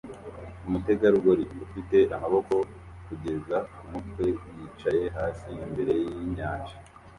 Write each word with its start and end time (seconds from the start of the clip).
Umutegarugori 0.67 1.43
ufite 1.65 1.97
amaboko 2.15 2.53
kugeza 3.05 3.57
ku 3.75 3.83
mutwe 3.91 4.25
yicaye 4.57 5.03
hasi 5.17 5.49
imbere 5.65 5.93
yinyanja 6.13 6.75